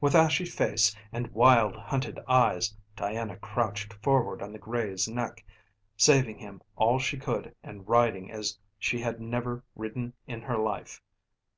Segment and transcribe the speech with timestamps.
[0.00, 5.44] With ashy face and wild, hunted eyes Diana crouched forward on the grey's neck,
[5.94, 11.02] saving him all she could and riding as she had never ridden in her life.